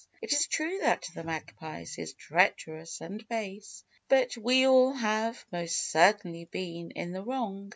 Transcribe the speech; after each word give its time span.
It 0.19 0.33
is 0.33 0.47
true 0.47 0.79
that 0.79 1.07
the 1.13 1.23
Magpie 1.23 1.85
is 1.95 2.13
treacherous 2.17 3.01
and 3.01 3.23
base, 3.27 3.83
But 4.09 4.35
we 4.35 4.65
all 4.65 4.93
have, 4.93 5.45
most 5.51 5.91
certainly, 5.91 6.45
been 6.45 6.89
in 6.89 7.11
the 7.11 7.21
wrong! 7.21 7.69